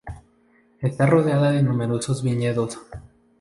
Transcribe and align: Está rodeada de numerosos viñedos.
Está 0.79 1.05
rodeada 1.05 1.51
de 1.51 1.61
numerosos 1.61 2.23
viñedos. 2.23 2.79